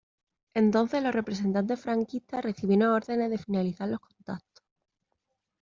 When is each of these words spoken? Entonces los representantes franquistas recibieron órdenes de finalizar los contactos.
Entonces 0.55 1.03
los 1.03 1.13
representantes 1.13 1.79
franquistas 1.81 2.41
recibieron 2.43 2.89
órdenes 2.89 3.29
de 3.29 3.37
finalizar 3.37 3.87
los 3.87 3.99
contactos. 3.99 4.65